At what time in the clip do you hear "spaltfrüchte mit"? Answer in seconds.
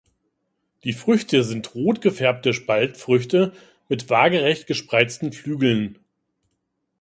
2.55-4.09